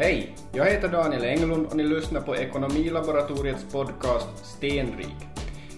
[0.00, 0.34] Hej!
[0.52, 5.16] Jag heter Daniel Englund och ni lyssnar på Ekonomilaboratoriets podcast Stenrik.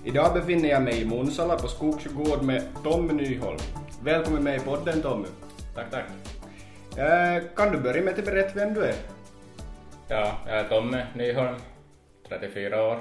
[0.05, 3.59] Idag befinner jag mig i Munsala på Skogsgård med Tommy Nyholm.
[4.05, 5.29] Välkommen med i podden Tommy.
[5.75, 6.05] Tack, tack.
[6.99, 8.95] Eh, kan du börja med att berätta vem du är?
[10.09, 11.57] Ja, jag är Tommy Nyholm,
[12.29, 12.99] 34 år,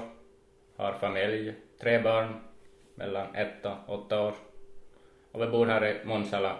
[0.76, 2.40] har familj, tre barn
[2.94, 4.34] mellan ett och åtta år.
[5.32, 6.56] Och vi bor här i Munsala,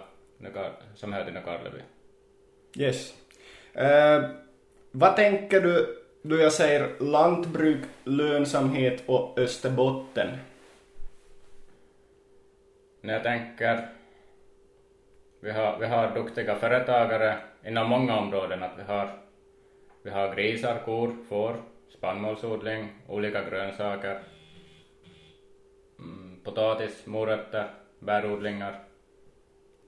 [0.95, 1.81] som hör till Nykarleby.
[2.77, 3.13] Yes.
[3.73, 4.21] Eh,
[4.91, 10.37] vad tänker du då jag säger lantbruk, lönsamhet och Österbotten?
[13.01, 13.87] När jag tänker,
[15.39, 18.63] vi har, vi har duktiga företagare inom många områden.
[18.63, 19.09] Att vi, har,
[20.03, 21.55] vi har grisar, kor, får,
[21.89, 24.19] spannmålsodling, olika grönsaker,
[25.99, 28.90] mm, potatis, morötter, bärodlingar.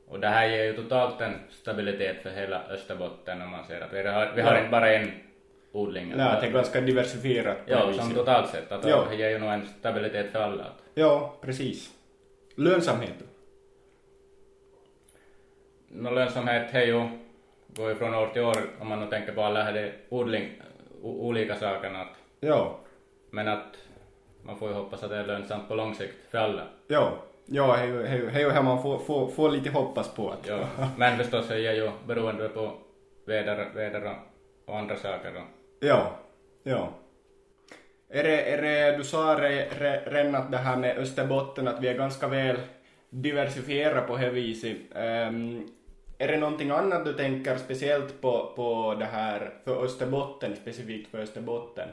[0.07, 3.93] Och det här ger ju totalt en stabilitet för hela Österbotten om man ser att
[3.93, 4.57] vi har, vi har Ja.
[4.59, 5.11] inte bara en
[5.71, 6.13] odling.
[6.15, 8.71] Nej, det är ganska diversifierat Ja, som totalt sett.
[8.71, 9.05] Att Ja.
[9.09, 10.65] det ger ju nog en stabilitet för alla.
[10.93, 11.91] Ja, precis.
[12.55, 13.13] Lönsamhet?
[15.87, 17.09] Nå lönsamhet är ju,
[17.67, 20.49] går ju från år till år om man nu tänker på alla här odling,
[21.01, 22.01] olika sakerna.
[22.01, 22.79] Att, Ja.
[23.29, 23.75] men att
[24.43, 26.63] man får ju hoppas att det är lönsamt på lång sikt för alla.
[26.87, 27.13] Ja,
[27.45, 30.47] ja, det är ju- man får, får, får lite hoppas på att.
[30.47, 30.67] Ja.
[30.97, 32.71] Men förstås är det ju beroende på
[33.25, 34.15] väder, väder
[34.65, 35.35] och, andra saker.
[35.35, 35.43] Och,
[35.87, 36.11] Ja,
[36.63, 36.89] ja.
[38.09, 41.81] Är det, är det, du sa re, re, redan att det här med Österbotten, att
[41.81, 42.57] vi är ganska väl
[43.09, 44.77] diversifierade på det viset.
[44.95, 45.67] Ehm,
[46.17, 51.17] är det någonting annat du tänker speciellt på, på det här för Österbotten, specifikt för
[51.19, 51.87] Österbotten?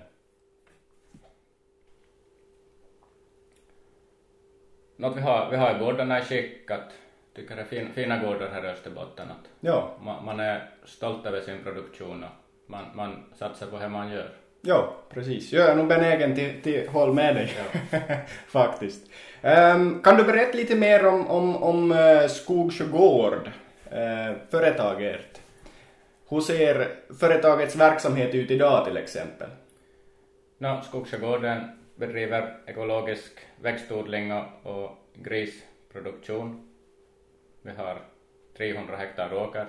[5.01, 6.91] Något vi har, vi har gårdarna i skick att
[7.37, 9.31] tycker det är fin, fina gårdar här i Österbotten.
[9.31, 12.31] Att Ja, man, man är stolt över sin produktion och
[12.71, 14.31] man, man satsar på det man gör.
[14.61, 15.53] ja, precis.
[15.53, 17.53] Jag är nog benägen till, till håll med dig,
[18.49, 19.11] faktiskt.
[19.43, 23.51] Ehm, kan du berätta lite mer om, om, om uh, Skogsjö Gård,
[23.93, 25.41] uh, företaget?
[26.29, 26.89] Hur ser
[27.21, 29.49] företagets verksamhet ut idag till exempel?
[30.59, 36.69] No, Skogsgården bedriver ekologisk växtodling och, och grisproduktion.
[37.63, 37.99] Vi har
[38.57, 39.67] 300 hektar åker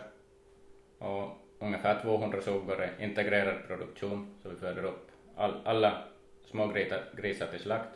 [0.97, 6.03] och ungefär 200 suggor i integrerad produktion, så vi föder upp all, alla
[6.45, 7.89] små grisar, grisar till slakt.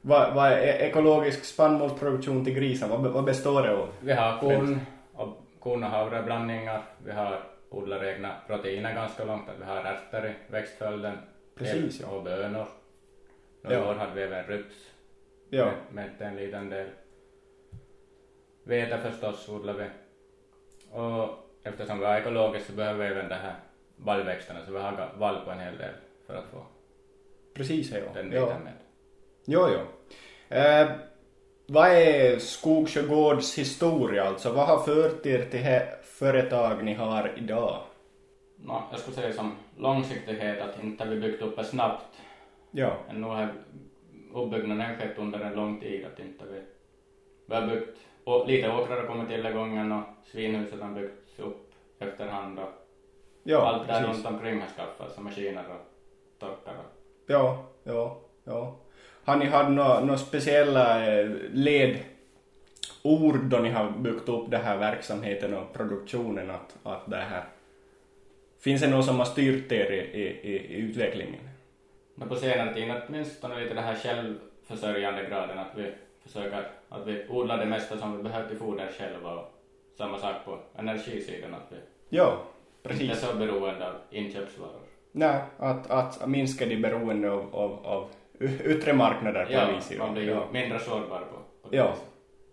[0.00, 2.88] Vad, vad är ekologisk spannmålsproduktion till grisar?
[2.88, 3.88] Vad, vad består det av?
[4.00, 4.80] Vi har korn
[5.14, 5.28] och,
[5.60, 11.18] korn och havreblandningar, vi har odlar egna proteiner ganska långt, vi har ärtor i växtföljden
[11.54, 12.08] Precis, ja.
[12.08, 12.66] och bönor.
[13.62, 13.70] Ja.
[13.70, 14.90] Några år hade vi även ryps
[15.50, 16.86] Ja, med en liten del.
[18.64, 19.84] Vete förstås odlar vi.
[20.90, 21.28] Och
[21.62, 23.54] eftersom vi har ekologiskt så behöver vi även det här
[23.96, 25.94] vallväxterna så vi har vall på en hel del
[26.26, 26.62] för att få
[27.54, 27.98] precis ja.
[28.14, 28.46] den ja.
[28.46, 28.72] biten med.
[29.44, 29.80] Jo, jo.
[30.56, 30.90] Eh,
[31.66, 34.52] vad är Skogsjö Gårds historia alltså?
[34.52, 37.82] Vad har fört er till det företag ni har idag?
[38.56, 42.06] No, jag skulle säga som långsiktighet att inte vi byggt upp det snabbt.
[42.70, 43.48] Ja, Men nu har
[44.34, 46.60] uppbyggnaden skett under en lång tid att inte vi,
[47.46, 51.72] vi har byggt och lite åkrar har kommit till gången och svinhuset har byggts upp
[51.98, 52.68] efterhand och
[53.42, 55.86] ja allt där runt omkring har skaffats, som maskiner och
[56.38, 58.76] torkar och Ja, ja, ja.
[59.24, 62.04] Har ni haft några nå speciella eh, ledord
[63.50, 67.44] då ni har byggt upp den här verksamheten och produktionen att, att det här
[68.60, 71.48] Finns det någon som har styrt er i, i, i utvecklingen?
[72.20, 75.92] Men på senare tid åtminstone lite det här självförsörjande graden att vi
[76.22, 79.52] försöker att vi odlar det mesta som vi behöver till foder själva och
[79.98, 81.76] samma sak på energisidan att vi
[82.16, 82.42] Ja,
[82.82, 83.20] inte är precis.
[83.28, 84.80] så beroende av inköpsvaror.
[85.12, 88.08] Nej, att, att minska de beroende av, av, av
[88.64, 89.98] yttre marknader på Ja, det viset.
[89.98, 90.46] man blir ju ja.
[90.52, 91.94] mindre sårbar på, på det Ja,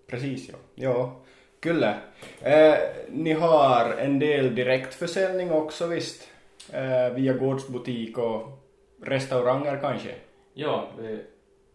[0.09, 0.55] precis ja.
[0.75, 1.15] Ja,
[1.59, 1.97] Kyllä.
[2.41, 2.75] Eh,
[3.09, 6.27] ni har en del direktförsäljning också visst?
[6.73, 8.47] Eh, via gårdsbutik och
[9.01, 10.15] restauranger kanske?
[10.53, 11.19] Ja, vi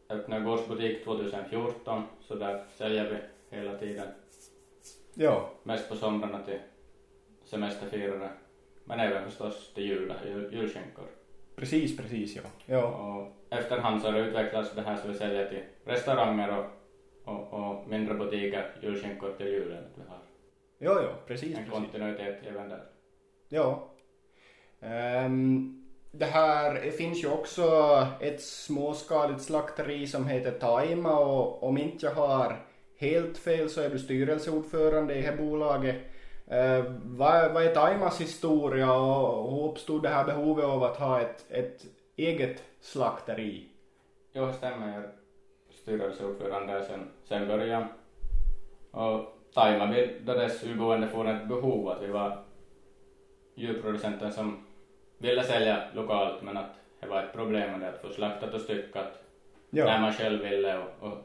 [0.09, 4.07] öppnade gårdsbutik 2014 så där säljer vi hela tiden.
[5.15, 6.59] Ja, Mest på somrarna till
[7.45, 8.31] semesterfirare.
[8.85, 11.05] Men även förstås till jul, jul, julskinkor.
[11.57, 12.43] precis, precis ja.
[12.67, 16.67] Ja, Och efterhand så har det utvecklats det här så vi säljer till restauranger och,
[17.35, 19.85] och, och mindre butiker julskinkor till julen.
[19.85, 19.97] Att
[20.79, 21.73] vi har ja, ja precis, en precis.
[21.73, 22.83] kontinuitet även där.
[23.49, 23.89] Ja.
[24.81, 25.82] Ehm,
[26.13, 27.63] det här det finns ju också
[28.21, 32.57] ett småskaligt slakteri som heter Taima och om inte jag har
[32.99, 35.97] helt fel så är du styrelseordförande i det här bolaget.
[36.47, 41.21] Eh, vad, vad är Taimas historia och hur uppstod det här behovet av att ha
[41.21, 41.87] ett, ett
[42.17, 43.69] eget slakteri?
[44.33, 44.93] Jo, det stämmer.
[44.93, 45.11] Jag är
[45.71, 47.85] styrelseordförande sen, sen början.
[48.91, 52.45] Och Taima bildades urgående från ett behov att vi var
[53.55, 54.67] djurproducenten som
[55.23, 56.71] ville sälja lokalt men att
[57.01, 59.19] det var ett problem med det att få slaktat och styckat
[59.71, 59.85] Ja.
[59.85, 61.19] när man själv ville och, och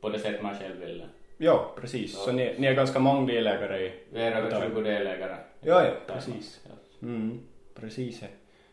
[0.00, 1.04] på det sätt man själv ville.
[1.36, 2.18] Ja, precis.
[2.18, 3.92] Så ni, ni är ganska många delägare i...
[4.12, 4.74] Vi är över Taima.
[4.74, 5.36] 20 delägare.
[5.60, 6.60] Ja, ja, precis.
[7.02, 7.40] Mm,
[7.74, 8.24] precis.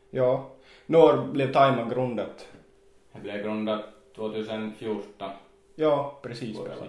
[0.10, 0.50] Ja.
[0.86, 2.48] När blev Taima grundat?
[3.14, 5.30] Det blev grundat 2014.
[5.76, 6.60] Ja, precis.
[6.60, 6.84] precis.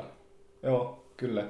[0.60, 1.44] Ja, kyllä.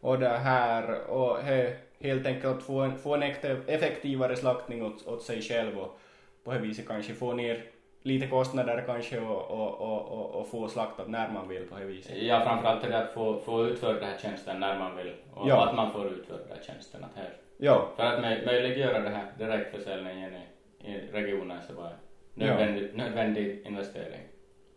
[0.00, 3.22] Och det här, och he, helt enkelt få en, få en
[3.66, 5.98] effektivare slaktning åt, åt sig själv och
[6.44, 7.64] på det viset kanske få ner
[8.02, 12.22] lite kostnader kanske och, och, och, och, få slaktat när man vill på det viset.
[12.22, 15.48] Ja, framförallt är det att få, få utföra den här tjänsten när man vill och
[15.48, 15.68] Ja.
[15.68, 17.04] att man får utföra den här tjänsten.
[17.04, 17.30] Att här.
[17.56, 22.90] Ja, För att möj- möjliggöra det här direktförsäljningen i, i regionen så var det nödvändig,
[22.94, 24.20] nödvändig investering.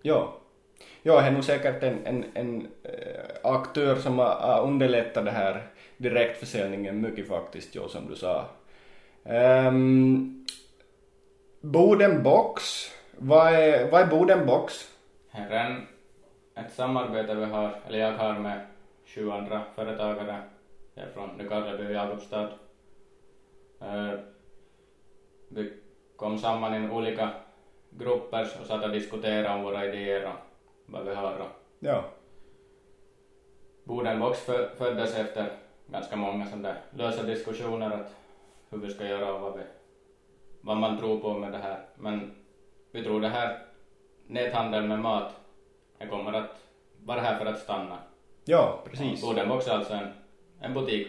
[0.01, 0.33] ja.
[1.01, 5.67] Ja, det är nog säkert en, en, en eh, aktör som har, underlättat det här
[5.97, 8.45] direktförsäljningen mycket faktiskt, ja, som du sa.
[9.23, 10.45] Ehm, um,
[11.61, 12.63] Bodenbox,
[13.17, 14.73] vad är, vad är Bodenbox?
[15.29, 15.87] Här är en,
[16.65, 18.65] ett samarbete vi har, eller jag har med
[19.05, 20.41] sju andra företagare.
[20.95, 22.49] Jag är från Nykarleby och Jakobstad.
[23.81, 24.19] Uh,
[25.47, 25.73] vi
[26.15, 27.29] kom samman i olika
[27.89, 30.48] grupper och satt och diskuterade om våra idéer och
[30.91, 31.47] vad vi har.
[31.79, 32.03] Ja,
[33.83, 35.51] Bodenbox fö- föddes efter
[35.87, 38.15] ganska många sådana där lösa diskussioner att
[38.69, 39.63] hur vi ska göra och vad, vi,
[40.61, 41.85] vad man tror på med det här.
[41.95, 42.35] Men
[42.91, 43.59] vi tror det här
[44.27, 45.35] näthandel med mat,
[45.97, 46.63] det kommer att
[47.05, 47.97] vara här för att stanna.
[48.45, 49.21] ja precis.
[49.21, 50.07] Bodenbox är alltså en,
[50.59, 51.07] en butik,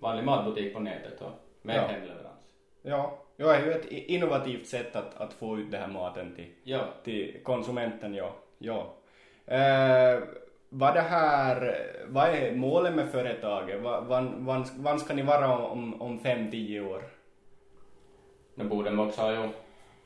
[0.00, 1.30] vanlig matbutik på nätet och
[1.62, 1.82] med Ja.
[1.82, 2.54] hemleverans.
[2.82, 6.34] Ja, ja, det är ju ett innovativt sätt att, att få ut den här maten
[6.36, 8.32] till, Ja, till konsumenten, ja.
[8.58, 8.94] ja.
[9.50, 10.22] Eh,
[10.68, 11.76] vad det här,
[12.08, 13.80] vad är målet med företaget?
[13.82, 17.02] Vad, ska ni vara om, om fem, tio år?
[18.54, 19.48] nu Bodenbox har ju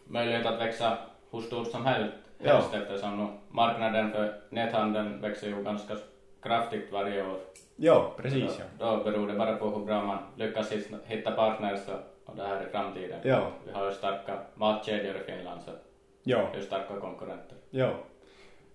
[0.05, 0.99] möjlighet att växa
[1.31, 2.53] hur stort som helst, Ja.
[2.53, 5.95] helst eftersom nu marknaden för näthandeln växer ju ganska
[6.43, 7.39] kraftigt varje år.
[7.77, 8.65] Ja, precis ja.
[8.79, 10.73] Då, då beror det bara på hur bra man lyckas
[11.05, 11.81] hitta partners
[12.27, 13.21] och, det här i framtiden.
[13.23, 13.47] Ja.
[13.67, 15.71] Vi har ju starka matkedjor i Finland så
[16.23, 17.57] Ja, det är starka konkurrenter.
[17.71, 17.91] ja.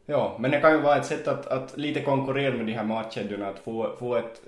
[0.10, 2.84] Ja, men det kan ju vara ett sätt att, att lite konkurrera med de här
[2.84, 4.42] matkedjorna, att få, få ett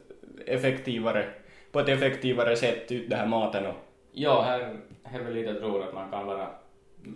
[0.46, 1.26] effektivare,
[1.72, 3.76] på ett effektivare sätt ut den här maten och
[4.12, 6.48] Ja, här, här vill lite tror att man kan vara...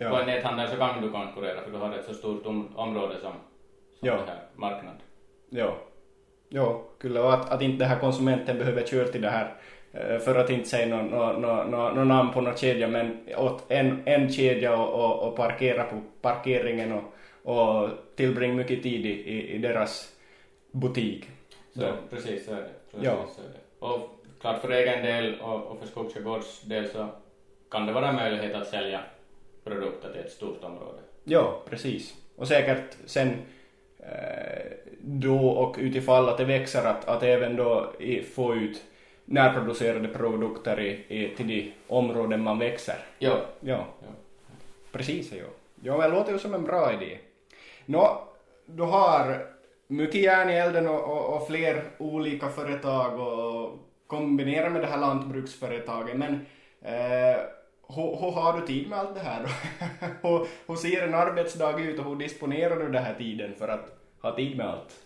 [0.00, 0.10] Ja.
[0.10, 3.14] På en näthandel så kan du konkurrera för du har ett så stort om, område
[3.20, 3.32] som,
[3.98, 4.14] som Ja.
[4.26, 4.94] här marknad.
[5.50, 5.76] Ja.
[6.48, 7.20] Ja, kyllä.
[7.20, 9.54] Och att, att inte den här konsumenten behöver köra till det här,
[9.92, 13.18] eh, för att inte säga någon nå, nå, nå, nå namn på någon kedja, men
[13.36, 17.02] åt en, en kedja och, och, och parkera på parkeringen och,
[17.46, 20.12] och tillbringa mycket tid i, i, i deras
[20.70, 21.24] butik.
[21.74, 21.92] Så Ja.
[22.10, 22.70] precis så är det.
[22.90, 23.26] Precis Ja.
[23.36, 23.86] så är det.
[23.86, 24.10] Och
[24.40, 27.08] klart för egen del och, och för Skogsgårds del så
[27.70, 29.00] kan det vara möjlighet att sälja
[29.64, 30.98] produkter till ett stort område.
[31.24, 32.14] Ja, precis.
[32.36, 33.28] Och säkert sen
[33.98, 38.82] eh, då och utifall att det växer att, att även då i, få ut
[39.24, 42.96] närproducerade produkter i, i, till de områden man växer.
[43.18, 43.40] Ja.
[43.60, 44.08] Ja, ja.
[44.92, 45.32] precis.
[45.32, 45.44] Ja,
[45.82, 47.18] ja men det låter ju som en bra idé.
[47.86, 48.22] Nå,
[48.66, 49.46] du har
[49.86, 55.00] mycket järn i elden och, och, och fler olika företag och kombinera med det här
[55.00, 56.32] lantbruksföretaget, men
[56.82, 57.40] eh,
[57.88, 59.40] hur, hur har du tid med allt det här?
[60.22, 63.98] hur, hur ser en arbetsdag ut och hur disponerar du den här tiden för att
[64.22, 65.02] ha tid med allt?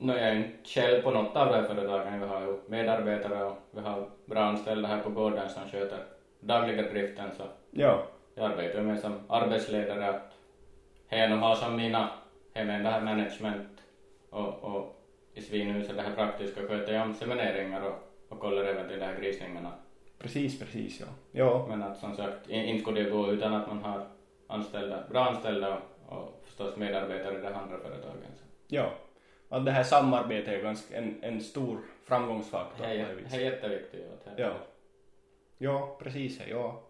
[0.00, 2.20] Är jag inte själv på något av de här företagen.
[2.20, 6.04] Vi har ju medarbetare och vi har bra anställda här på gården som sköter
[6.40, 8.02] dagliga driften så Ja,
[8.34, 10.37] jag arbetar med som arbetsledare att
[11.10, 12.10] nu har som mina
[12.54, 13.68] hemmen det här management
[14.30, 14.94] och, och
[15.34, 17.94] i svinhuset det här praktiska sköter jag om semineringar och,
[18.28, 19.72] och kollar även till de här grisningarna.
[20.18, 21.06] precis, precis, ja.
[21.32, 24.06] Ja, Men att som sagt, in- inte skulle det gå utan att man har
[24.46, 28.14] anställda, bra anställda och, och förstås medarbetare i de andra företagen.
[28.36, 28.44] Så.
[28.66, 28.90] ja.
[29.50, 32.86] Att det här samarbetet är ganska en, en stor framgångsfaktor.
[32.86, 34.06] Det är, det är jätteviktigt.
[34.36, 34.52] Ja.
[35.58, 36.40] Ja, precis.
[36.50, 36.82] Ja.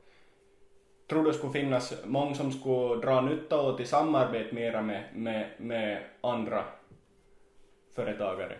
[1.08, 5.46] Tror det skulle finnas många som skulle dra nytta åt i samarbete mera med, med,
[5.58, 6.64] med andra
[7.94, 8.56] företagare?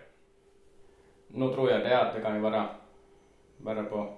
[1.28, 2.68] Nu tror jag det att det kan ju vara
[3.56, 4.14] bara på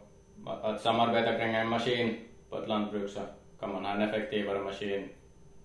[0.62, 2.18] att samarbeta kring en maskin
[2.50, 3.20] på ett lantbruk så
[3.60, 5.08] kan man ha en effektivare maskin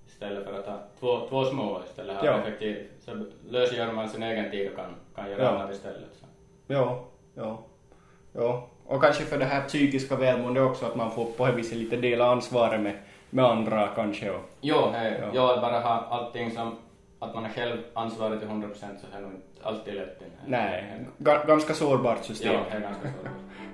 [0.08, 2.40] istället för att ha två, två små istället ha Ja.
[2.40, 2.88] effektiv.
[3.00, 5.50] Så lösgör man sin egen tid och kan, kan göra Ja.
[5.50, 6.10] annat istället.
[6.14, 6.26] Så.
[6.68, 7.04] Ja,
[7.34, 7.60] ja,
[8.34, 11.78] ja, Och kanske för det här psykiska välmåendet också, att man får på det viset
[11.78, 12.96] lite dela ansvaret med,
[13.30, 14.30] med andra kanske.
[14.30, 15.20] Och, Jo, hej.
[15.22, 15.30] Ja.
[15.34, 16.76] Jag bara ha allting som
[17.20, 20.22] att man är själv ansvarig till 100% så är nog inte alltid lätt.
[20.48, 22.54] nej, ga, ganska sårbart system.
[22.54, 23.28] Ja, det är ganska så.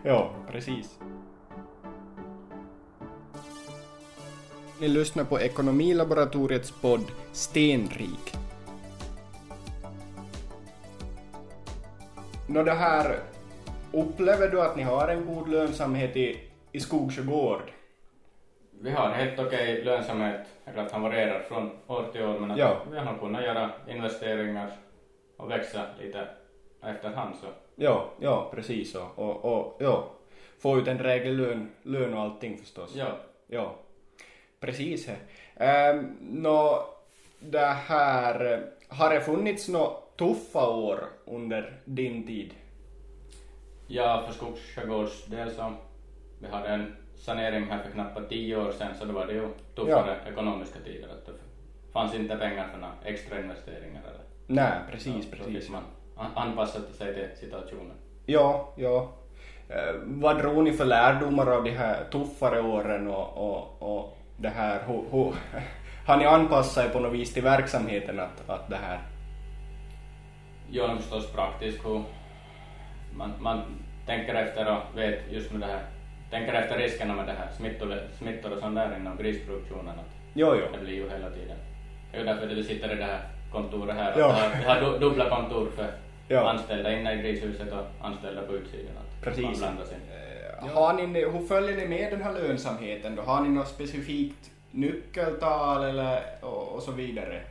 [0.04, 1.00] Ja, precis.
[4.80, 8.34] Ni lyssnar på Ekonomilaboratoriets podd Stenrik.
[12.48, 13.20] Nå det här,
[13.94, 16.40] upplever du att ni har en god lönsamhet i,
[16.72, 17.72] i Skogsjö gård?
[18.82, 20.42] Vi har helt okej lönsamhet.
[20.66, 22.82] Är klart han varierar från år till år men att Ja.
[22.92, 24.72] vi har kunnat göra investeringar
[25.38, 26.28] och växa lite
[26.84, 27.48] efterhand så.
[27.76, 28.96] Ja, ja, precis.
[28.96, 30.08] Och, och, och ja,
[30.60, 32.96] få ut en dräglig lön, lön och allting förstås.
[32.96, 33.08] Ja.
[33.48, 33.76] Ja,
[34.60, 35.10] precis.
[35.56, 36.86] Ähm, nå,
[37.40, 42.54] det här, har det funnits några tuffa år under din tid?
[43.94, 45.74] Ja, för Skogsskärgårds del så
[46.40, 49.48] vi hade en sanering här för knappt tio år sedan så då var det ju
[49.76, 51.08] tuffare ekonomiska tider.
[51.10, 51.32] Att det
[51.94, 55.70] fanns inte pengar för några extra investeringar eller Nej, precis, så, så precis.
[55.70, 55.84] man
[56.16, 57.96] an- anpassa sig till situationen.
[58.26, 59.10] Ja, ja.
[59.70, 64.50] Eh, vad drog ni för lärdomar av de här tuffare åren och, och, och det
[64.50, 64.80] här,
[66.06, 69.00] har ni anpassat er på något vis till verksamheten att, att det här,
[70.70, 72.02] no, förstås praktiskt hur
[73.16, 73.62] man, man
[74.06, 75.82] tänker efter och vet just med det här,
[76.30, 80.56] tänker efter riskerna med det här smittor, smittor och sånt där inom grisproduktionen att jo,
[80.60, 81.58] jo, det blir ju hela tiden.
[82.12, 84.16] Det är ju därför du sitter i det här kontoret här.
[84.16, 85.88] Vi har, vi har du, dubbla kontor för
[86.28, 86.50] Ja.
[86.50, 88.94] anställda inne i grishuset och anställda på utsidan.
[88.98, 89.62] Att Precis.
[89.62, 89.78] Man.
[90.62, 93.22] Eh, Har ni, hur följer ni med den här lönsamheten då?
[93.22, 97.42] Har ni något specifikt nyckeltal eller och, och så vidare?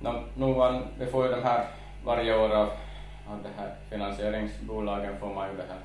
[0.00, 1.64] No, nu man, vi får ju de här
[2.04, 2.68] varje år av,
[3.32, 5.78] av det här finansieringsbolagen får man ju det här.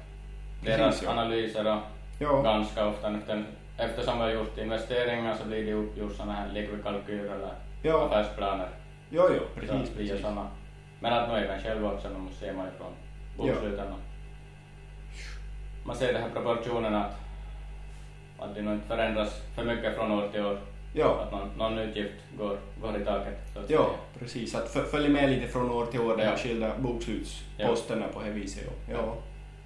[0.62, 1.12] Deras Precis, ja.
[1.12, 1.80] analyser och
[2.20, 3.44] Ja, ganska ofta efter,
[3.78, 8.06] eftersom vi har gjort investeringar så blir det ju gjort sådana här likvidkalkyler eller Ja.
[8.06, 8.68] affärsplaner.
[9.10, 10.22] jo, jo, Så precis, ju precis.
[10.22, 10.48] såna.
[11.00, 12.92] Men att nu även själv också, nu ser man ju från
[13.38, 14.00] boksluten och
[15.86, 17.20] man ser de här proportionerna att,
[18.40, 20.58] att det nog inte förändras för mycket från år till år.
[20.96, 23.40] Ja, Att någon, någon utgift går, går i taket.
[23.54, 23.90] Så att ja, säga.
[24.20, 24.56] precis.
[24.56, 26.36] Att fö- följa med lite från år till år, de Ja.
[26.38, 28.64] skilda bokslutsposterna på det viset.
[28.90, 29.16] Ja, ja.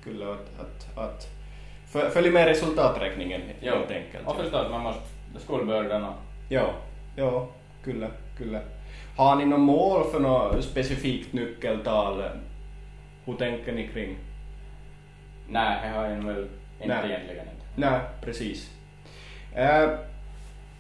[0.04, 1.28] Kyllä att, att, att
[1.94, 3.76] fö- följa med resultaträkningen Ja.
[3.76, 4.28] helt enkelt.
[4.28, 5.02] Och förstås, man måste,
[5.40, 6.14] skolbördan och
[6.50, 6.70] Ja,
[7.16, 7.48] ja,
[7.84, 8.08] kyllä,
[8.38, 8.62] kyllä.
[9.18, 12.24] Har ni något mål för något specifikt nyckeltal?
[13.26, 14.18] Hur tänker ni kring?
[15.50, 16.48] nej, det har jag väl
[16.82, 17.12] inte Nej.
[17.12, 17.66] egentligen inte.
[17.76, 18.72] Nej, precis.
[19.56, 19.90] Eh,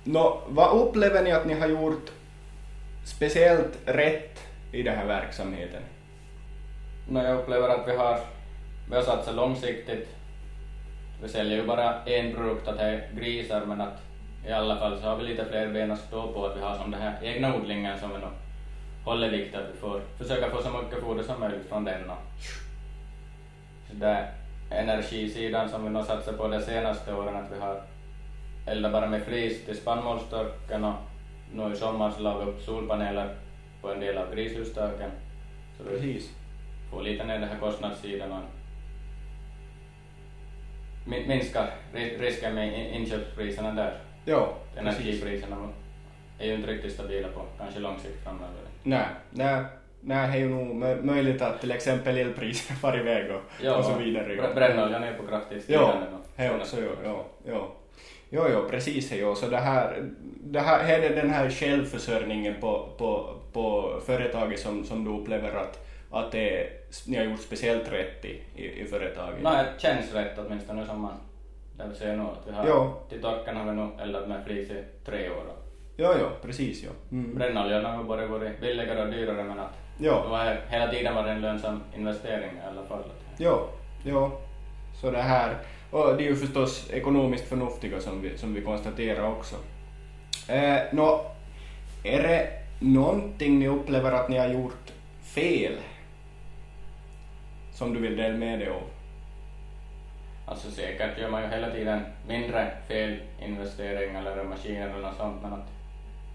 [0.08, 2.12] nå, vad upplever ni att ni har gjort
[3.04, 5.82] speciellt rätt i den här verksamheten?
[7.10, 8.20] No, jag upplever att vi har,
[8.90, 10.08] vi har satsat långsiktigt.
[11.22, 14.02] Vi säljer ju bara en produkt, att det är grisar, men att
[14.48, 16.78] i alla fall så har vi lite fler ben att stå på, att vi har
[16.78, 18.32] som den här egna odlingen som vi nog
[19.06, 22.10] håller vikt att vi får försöka få så mycket foder som möjligt från den.
[22.10, 22.18] Och
[23.90, 24.32] så där
[24.70, 27.82] energisidan som vi nog satsat på de senaste åren, att vi har
[28.68, 30.94] eldat bara med flis till spannmålstorken och
[31.54, 33.36] nu i sommar så la vi upp solpaneler
[33.82, 35.12] på en del av grishustaken.
[35.78, 36.32] Så vi Precis.
[36.92, 38.40] få lite ner den här kostnadssidan och
[41.06, 43.98] min- minska ri- risken med in- inköpspriserna där.
[44.26, 44.54] Ja.
[44.76, 45.58] Energipriserna
[46.40, 48.62] är ju inte riktigt stabila på kanske lång sikt framöver.
[48.84, 49.64] Nej, nej,
[50.02, 53.86] nej, det är ju nog mö- möjligt att till exempel elpriserna far iväg och, och
[53.86, 54.36] så vidare.
[54.36, 56.08] br- Brännoljan är på kraftigt Ja, stigande.
[56.18, 57.72] och det också, ja, ja, ja.
[58.29, 59.12] Jo, jo, precis.
[59.12, 59.36] Jo.
[59.36, 60.10] Så det här,
[60.43, 65.55] det här, här är den här självförsörjningen på, på, på företaget som, som du upplever
[65.55, 66.67] att, att det,
[67.07, 69.43] ni har gjort speciellt rätt i, i, i företaget?
[69.43, 71.13] No, det känns rätt åtminstone som man
[71.77, 74.69] där vi ser nu att vi har till torkan har vi nog eldat med flis
[74.69, 75.43] i tre år.
[75.98, 76.84] Jo, jo, precis.
[76.84, 76.89] Jo.
[77.12, 77.36] Mm.
[77.36, 81.24] Brännoljan har både varit billigare och dyrare men att det Jo, var hela tiden var
[81.24, 83.03] det en lönsam investering i alla fall.
[83.38, 83.67] Jo,
[84.03, 84.31] jo.
[85.01, 85.55] Så det här,
[85.91, 89.56] och det är ju förstås ekonomiskt förnuftiga som vi, som vi konstaterar också.
[90.48, 91.32] Eh, nå,
[92.03, 94.91] är det någonting ni upplever att ni har gjort
[95.22, 95.74] fel?
[97.74, 98.82] Som du vill dela med dig av?
[100.46, 105.53] Alltså säkert gör man ju hela tiden mindre felinvesteringar eller maskiner eller något sånt men
[105.53, 105.76] att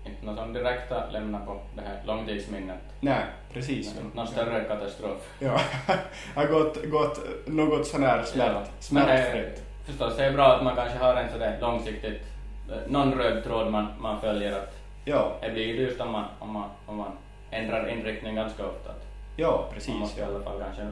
[0.05, 2.79] inte något sånt direkta lämna på det här långtidsminnet.
[3.01, 3.95] Nej, precis.
[4.15, 5.29] Någon större katastrof.
[5.39, 5.61] Ja,
[6.35, 9.63] har gått, gått något sån här smärt, Men det, smärtfritt.
[9.87, 12.23] förstås, det är bra att man kanske har en sådär långsiktigt,
[12.71, 16.53] eh, någon röd tråd man, man följer att Ja, det blir dyrt om man, om
[16.53, 17.13] man, om man
[17.51, 18.91] ändrar inriktning ganska ofta.
[19.37, 19.95] Ja, man precis.
[19.95, 20.29] måste i Ja.
[20.31, 20.87] alla fall kanske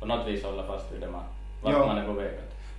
[0.00, 1.22] på något vis hålla fast vid det man,
[1.62, 1.86] vart Ja.
[1.86, 2.30] man är på väg.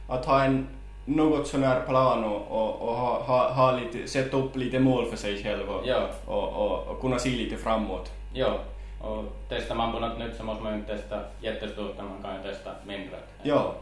[0.09, 0.67] Att ha en
[1.05, 5.05] något sån här plan och, och, och ha, ha, ha lite, sätta upp lite mål
[5.05, 6.09] för sig själv och, Ja.
[6.25, 8.11] och, och, och kunna se lite framåt.
[8.33, 8.59] Ja,
[9.01, 12.21] och testar man på något nytt så måste man ju inte testa jättestort, utan man
[12.23, 13.17] kan ju testa mindre.
[13.43, 13.73] Ja,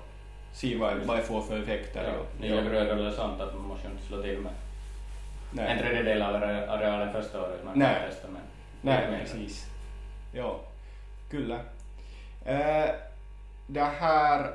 [0.53, 2.03] se vad, vad det får för effekter.
[2.03, 4.51] Ja, nya grödor eller sånt, att man måste ju inte slå till med
[5.51, 7.59] en Nej, tredjedel av are- arealen första året.
[7.65, 7.95] Man Nej.
[8.01, 8.41] kan testa med
[8.81, 9.19] nej mindre.
[9.19, 9.65] precis.
[10.33, 10.59] Ja,
[11.29, 11.55] kyllä.
[12.45, 12.89] Eh,
[13.67, 14.51] det här,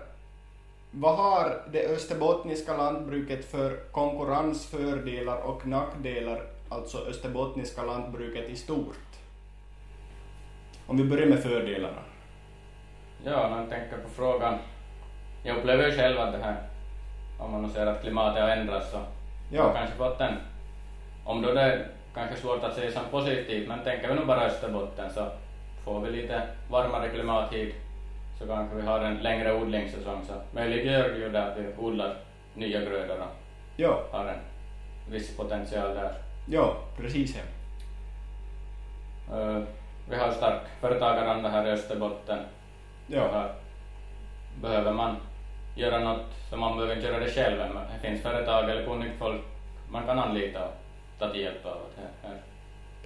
[0.91, 8.97] vad har det österbottniska lantbruket för konkurrensfördelar och nackdelar, alltså österbottniska lantbruket i stort?
[10.87, 12.03] Om vi börjar med fördelarna.
[13.25, 14.59] Ja, när man tänker på frågan.
[15.43, 16.57] Jag upplever ju själv att det här,
[17.39, 18.99] om man nu ser att klimatet har ändrats så
[19.51, 19.63] Ja.
[19.63, 20.35] har kanske fått en,
[21.25, 24.47] om då det är kanske svårt att se som positivt, men tänker vi nu bara
[24.47, 25.27] Österbotten så
[25.85, 27.75] får vi lite varmare klimat hit
[28.39, 32.17] så kanske vi har en längre odlingssäsong så möjliggör ju det att vi odlar
[32.55, 33.27] nya grödor och
[33.77, 34.39] Ja, har en
[35.13, 36.13] viss potential där.
[36.47, 37.37] ja, precis.
[39.33, 39.63] Eh,
[40.09, 42.39] vi har stark företagaranda här i Österbotten.
[43.07, 43.53] Ja, Här
[44.63, 45.17] behöver man
[45.75, 47.59] göra något så man behöver inte göra det själv.
[47.59, 49.41] Men det finns företag eller kunnigt folk
[49.91, 50.73] man kan anlita och
[51.19, 51.77] ta till hjälp av.
[52.23, 52.37] Här.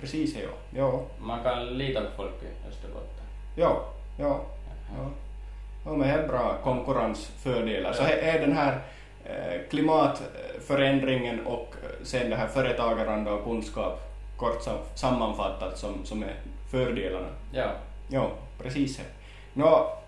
[0.01, 0.49] precis ja.
[0.79, 3.25] Ja, Man kan lita på folk i Österbotten.
[3.57, 3.85] ja,
[4.17, 4.41] ja.
[4.97, 5.11] Ja,
[5.85, 7.93] ja är bra konkurrensfördelar.
[7.93, 8.81] Så är den här
[9.25, 14.01] eh, klimatförändringen och eh, sen det här företagaranda och kunskap
[14.37, 16.35] kort sam- sammanfattat som, som är
[16.71, 17.29] fördelarna.
[17.53, 17.71] Ja,
[18.09, 18.31] Ja,
[18.63, 19.01] precis.
[19.53, 19.99] Nå,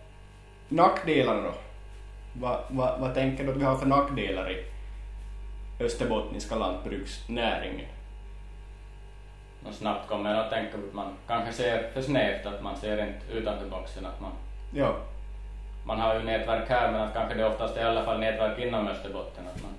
[0.68, 1.52] nackdelarna då?
[2.32, 4.64] Vad vad vad tänker du att vi har för nackdelar i
[5.84, 7.86] österbottniska lantbruksnäringen?
[9.68, 12.76] och snabbt kommer jag att tänka på att man kanske ser för snävt, att man
[12.76, 14.06] ser inte utanför boxen.
[14.06, 14.30] Att man,
[14.74, 14.96] Ja,
[15.84, 18.58] man har ju nätverk här men att kanske det oftast är i alla fall nätverk
[18.58, 19.44] inom Österbotten.
[19.54, 19.72] Att man,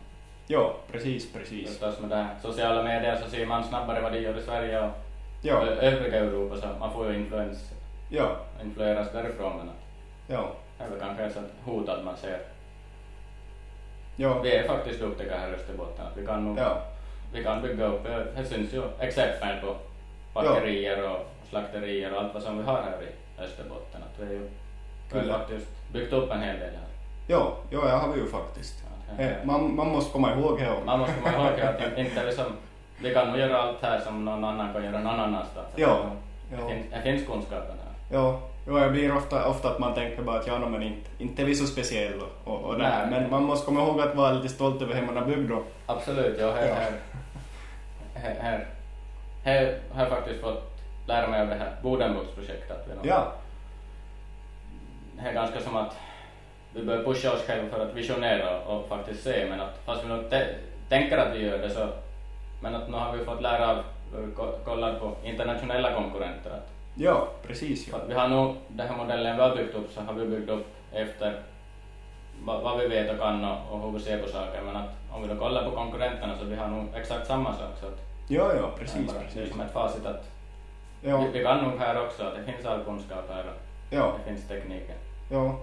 [0.48, 1.70] ja, precis, precis.
[1.70, 4.86] Förstås med det här sociala medier så ser man snabbare vad de gör i Sverige
[4.86, 4.92] och
[5.42, 7.72] Ja, övriga Europa så man får ju influens,
[8.10, 9.70] ja, influeras därifrån men
[10.28, 12.40] ja, det är väl kanske ett hot att man ser.
[14.16, 16.82] ja, Vi är faktiskt duktiga här i Österbotten att vi kan nog, ja,
[17.34, 19.76] vi kan bygga upp, eh, det syns ju exempel på
[20.34, 24.40] bakerier och slakterier och allt vad som vi har här i Österbotten att vi är
[24.40, 24.50] ju
[25.12, 25.34] Kyllä.
[25.34, 26.88] faktiskt byggt upp en hel del här.
[27.28, 28.74] ja, ja, det har vi ju faktiskt.
[28.80, 28.86] Här-
[29.20, 30.74] Eh, Man, man måste komma ihåg det.
[30.86, 32.46] Man måste komma ihåg att inte liksom,
[33.02, 35.68] vi kan nog göra allt här som någon annan kan göra någon annanstans.
[35.76, 35.98] Ja,
[36.50, 36.56] Det,
[36.92, 37.02] ja.
[37.04, 38.18] finns, kunskapen här.
[38.20, 41.10] Ja, ja, det blir ofta, ofta att man tänker bara att ja, no, men inte,
[41.18, 43.06] inte är vi så speciella och, och, här.
[43.06, 43.20] Nej.
[43.22, 45.64] Men man måste komma ihåg att vara lite stolt över hur man har byggt och
[45.86, 46.76] Absolut, jag här, Ja.
[46.76, 46.92] här,
[48.14, 48.68] här, här,
[49.44, 50.72] här har jag faktiskt fått
[51.08, 51.72] lära mig av det här
[52.96, 53.32] nog- Ja,
[55.22, 55.98] Det är ganska som att
[56.74, 60.08] vi bör pusha oss själva för att visionera och, faktiskt se, men att fast vi
[60.10, 60.22] nog
[60.90, 61.88] tänker att vi gör det så,
[62.62, 63.78] men att nu har vi fått lära av,
[64.36, 67.88] ko- kolla på internationella konkurrenter att ja, precis.
[67.88, 67.98] Ja.
[67.98, 70.50] att vi har nog, den här modellen vi har byggt upp så har vi byggt
[70.50, 71.36] upp efter
[72.44, 74.62] vad, vad vi vet och kan och, och hur vi ser på saker.
[74.62, 77.72] Men att om vi då kollar på konkurrenterna så vi har nog exakt samma sak.
[77.80, 80.30] Så att Ja, ja, precis, Det är som ett facit att
[81.02, 83.54] Ja, vi, vi kan nog här också, att det finns all kunskap här och
[83.90, 84.96] ja, det finns tekniken.
[85.30, 85.60] Ja.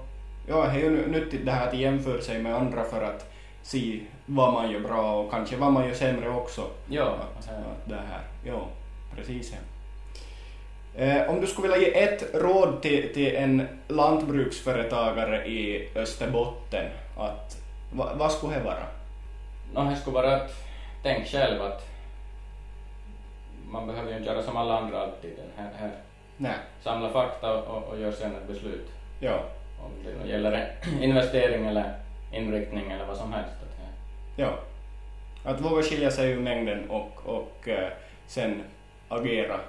[0.46, 4.01] Ja, det är ju nyttigt det här att jämföra sig med andra för att se
[4.27, 6.70] vad man gör bra och kanske vad man gör sämre också.
[6.88, 8.68] Ja, Att, att det här, ja,
[9.16, 9.53] precis.
[9.53, 9.59] Ja.
[10.94, 17.62] Eh, om du skulle vilja ge ett råd till, till en lantbruksföretagare i Österbotten, att,
[17.92, 18.87] va, vad skulle det vara?
[19.75, 20.51] no, det skulle vara att
[21.03, 21.87] tänk själv att
[23.70, 25.33] man behöver ju inte göra som alla andra alltid.
[25.57, 25.90] Här, här.
[26.37, 28.90] Nej, Samla fakta och, och, och gör sen ett beslut.
[29.23, 29.45] Ja,
[29.81, 29.91] Om
[30.23, 31.95] det gäller investering eller
[32.33, 33.57] inriktning eller vad som helst.
[34.37, 34.59] Ja.
[35.45, 37.89] Att våga skilja sig ur mängden och, och eh,
[38.27, 38.63] sen
[39.09, 39.61] agera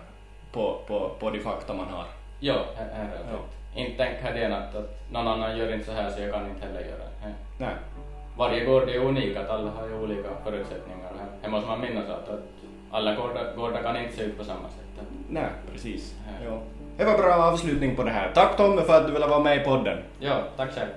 [0.52, 2.06] på, på, på de fakta man har.
[2.40, 3.82] Ja, det.
[3.82, 6.66] Inte tänka det att, att någon annan gör inte så här så jag kan inte
[6.66, 7.34] heller göra det.
[7.58, 7.74] Nej,
[8.38, 11.12] Varje gård är unik, att alla har ju olika förutsättningar.
[11.42, 12.44] Här måste man minnas att, att
[12.92, 15.08] alla gårdar, gårdar kan inte se ut på samma sätt.
[15.30, 16.16] Nej, precis.
[16.46, 16.60] Ja.
[16.98, 18.32] Det var bra avslutning på det här.
[18.34, 19.98] Tack Tommy för att du ville vara med i podden.
[20.20, 20.90] ja, tack själv.